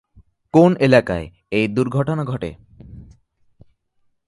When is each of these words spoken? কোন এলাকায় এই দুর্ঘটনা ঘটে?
কোন 0.53 0.71
এলাকায় 0.79 1.27
এই 1.51 1.67
দুর্ঘটনা 1.67 2.23
ঘটে? 2.23 2.51